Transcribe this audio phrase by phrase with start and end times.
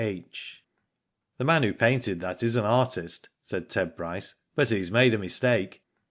[0.03, 0.63] H.
[1.37, 5.19] "The man who painted that is an artist," said Ted Bryce," but he's made a
[5.19, 5.83] mistake.